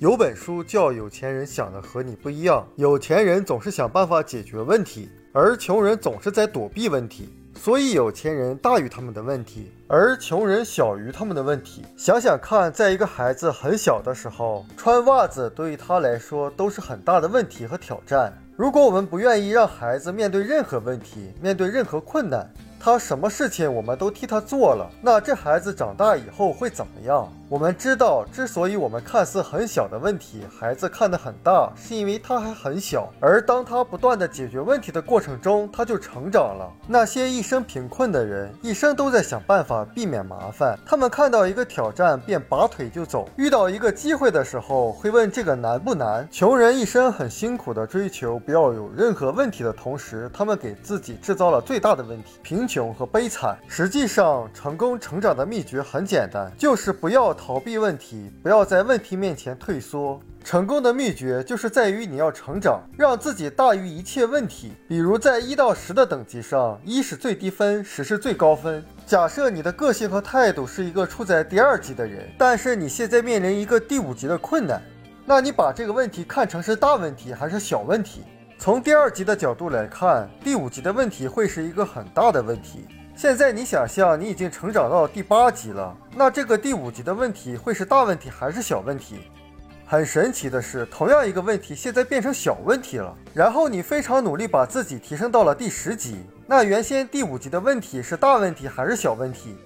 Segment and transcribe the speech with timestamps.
[0.00, 7.28] 有本书叫《有钱人想的和你不一样》，有钱人总是想办法解决问题，而穷人总是在躲避问题。
[7.56, 11.82] 所以有钱人大于他们的问题，而穷人小于他们的问题。
[11.96, 18.32] 想想看，在一个孩子很小的时候，穿袜子对于他来说都是很大的问题和挑战。
[18.56, 22.48] 如果我们不愿意让孩子面对任何问题，面对任何困难，
[22.80, 27.28] 他什么事情我们都替他做了，那这孩子长大以后会怎么样？
[27.48, 33.10] 我们知道，之所以我们看似很小的问题，孩子看得很大，是因为他还很小。
[33.20, 36.70] 而当他不断的解决问题的过程中，他就成长了。
[36.86, 40.78] 那些一生贫困的人，一生都在想办法避免麻烦。
[40.84, 46.28] 他们看到一个挑战便拔腿就走，遇到一个机会的时候会问这个难不难？
[46.30, 53.56] 穷人一生很辛苦的追求不要有任何问题的同时，他们给自己制造了最大的问题——贫穷和悲惨。
[53.66, 57.34] 实际上，成功成长的秘诀很简单，就是不要。
[57.38, 60.20] 逃避问题，不要在问题面前退缩。
[60.42, 64.72] 成功的秘诀就是在于你要成长，让自己大于一切问题。
[64.88, 68.84] 比如在一到十的等级上，一是最低分，十是最高分。
[69.06, 74.82] 假设你的个性和态度是一个处在第二级的人，但是你现在面临一个第五级的困难，
[75.24, 78.22] 那你把这个问题看成是大问题还是小问题？
[78.60, 82.88] 从第二集的角度来看，第五集的问题会是一个很大的问题。
[83.14, 89.20] 现在你想象你已经成长到第八集了，那这个第五集的问题会是大问题还是小问题？
[89.86, 93.16] 很神奇的是，同样一个问题现在变成小问题了。
[93.32, 99.56] 然后你非常努力把自己提升到了第十集，那原先第五集的问题是大问题还是小问题？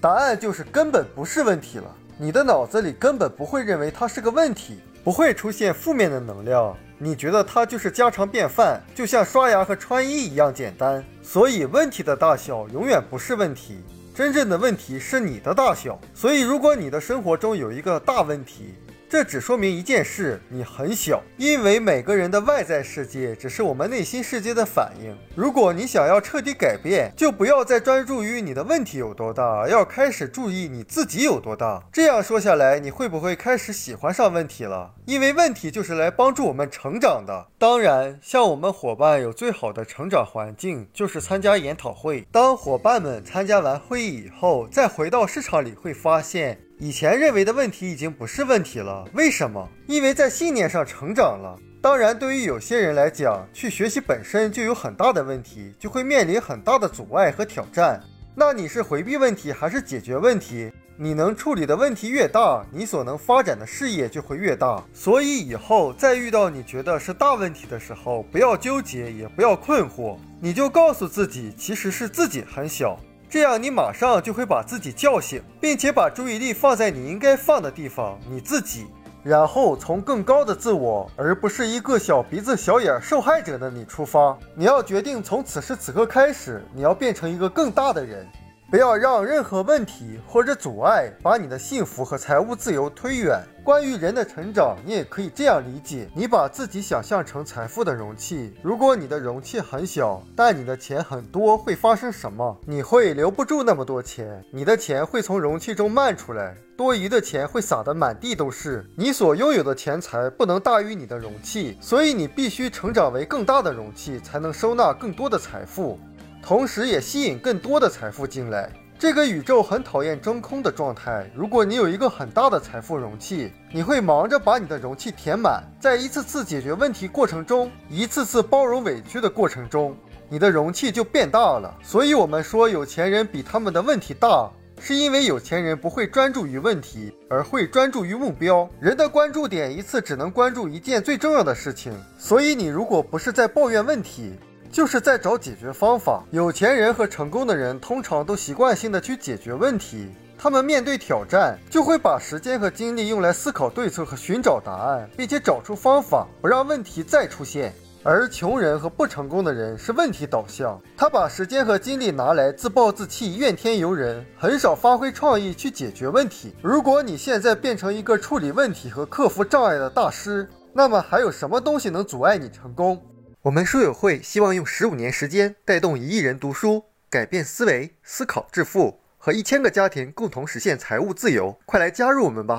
[0.00, 1.94] 答案就是根本不是问题了。
[2.16, 6.76] 你的脑子里根本不会认为它是个问题，不会出现负面的能量。
[6.98, 11.04] 你觉得它就是家常便饭，就像刷牙和穿衣一样简单。
[11.22, 13.78] 所以问题的大小永远不是问题，
[14.14, 15.98] 真正的问题是你的大小。
[16.12, 18.74] 所以如果你的生活中有一个大问题，
[19.10, 25.16] 这只说明一件事：你很小，因为每个人的外在世界只是我们内心世界的反应。
[25.34, 31.82] 如果你想要彻底改变，就不要再专注于你的问题有多大，要开始注意你自己有多大。
[31.90, 34.92] 这样说下来，你会不会开始喜欢上问题了？
[35.06, 37.46] 因为问题就是来帮助我们成长的。
[37.56, 42.26] 当然，像我们伙伴有最好的成长环境，就是参加研讨会。
[42.30, 46.60] 当伙伴们参加完会议以后，再回到市场里，会发现。
[46.80, 49.68] 以前认为的问题已经不是问题了，为什么？
[49.88, 51.58] 因为在信念上成长了。
[51.82, 58.00] 当然，对于有些人来讲，去学习本身就有很大的问题，就会面临很大的阻碍和挑战。
[58.32, 60.70] 那你是回避问题还是解决问题？
[60.96, 64.80] 你能处理的问题越大，你所能发展的事业就会越大。
[64.92, 72.96] 所以以后再遇到你觉得是大问题的时候，不要纠结，也不要困惑，你就告诉自己，其实是自己很小。
[73.30, 78.86] 这样，你马上就会把自己叫醒，并且把注意力放在你应该放的地方——你自己。
[79.22, 84.34] 然后从更高的自我，而不是一个小鼻子小眼受害者的你出发。
[84.54, 88.26] 你要决定从此时此刻开始，你要变成一个更大的人。
[88.70, 93.42] 不要让任何问题或者阻碍把你的幸福和财务自由推远。
[93.64, 98.52] 关于人的成长，你也可以这样理解：你把自己想象成财富的容器。
[98.62, 102.58] 如果你的容器很小，但你的钱很多，会发生什么？
[102.66, 108.84] 你会留不住那么多钱，你的钱会从容器中漫出来，多余的钱会撒得满地都是。
[108.96, 115.98] 你所拥有的钱财不能大于你的容器，所以你必须成长为更大的容器，才能收纳更多的财富。
[116.42, 118.70] 同时，也吸引更多的财富进来。
[118.98, 121.30] 这个宇宙很讨厌真空的状态。
[121.32, 129.96] 如果你有一个很大的财富容器，你会忙着把你的容器填满，在一次次解决问题过程中，一次次包容委屈的过程中，
[130.28, 131.72] 你的容器就变大了。
[131.80, 134.50] 所以，我们说有钱人比他们的问题大，
[134.80, 138.68] 是因为有钱人不会专注于问题，而会专注于目标。
[138.80, 141.92] 人的关注点一次只能关注一件最重要的事情。
[142.18, 144.34] 所以，你如果不是在抱怨问题，
[144.70, 146.22] 就是在找解决方法。
[146.30, 150.08] 有钱人和成功的人通常都习惯性的去解决问题，
[150.38, 157.74] 他们面对挑战就会把时间和精力用来思考对策和寻找答案，并且找出方法不让问题再出现。
[158.04, 166.54] 而穷人和不成功的人是问题导向，他把时间和精力拿来自暴自弃、怨天尤人，很少发挥创意去解决问题。
[166.62, 173.02] 如果你现在变成一个处理问题和克服障碍的大师，那么还有什么东西能阻碍你成功？
[173.42, 181.56] 我们书友会希望用十五年时间带动一亿人读书，改变思维，思考致富，和一千个家庭共同实现财务自由。
[181.64, 182.56] 快来加入我们吧！